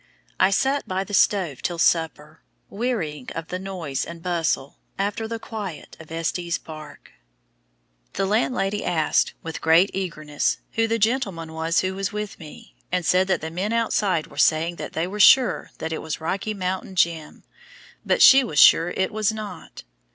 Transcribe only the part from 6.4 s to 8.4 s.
Park. The